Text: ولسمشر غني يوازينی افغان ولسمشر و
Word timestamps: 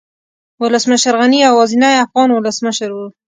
ولسمشر 0.61 1.13
غني 1.21 1.39
يوازينی 1.47 1.91
افغان 2.05 2.29
ولسمشر 2.31 2.89
و 2.95 2.99